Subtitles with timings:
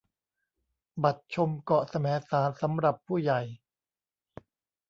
[1.03, 3.41] บัตรชมเกาะแสมสารสำหรับผู้ใหญ่